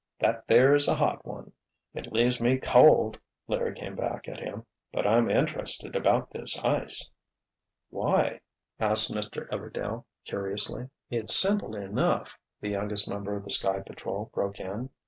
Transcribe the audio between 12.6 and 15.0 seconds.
the youngest member of the Sky Patrol broke in.